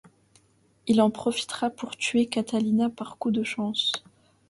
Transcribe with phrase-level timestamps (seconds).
[0.87, 3.91] Il en profitera pour tuer Catalina, par coup de chance.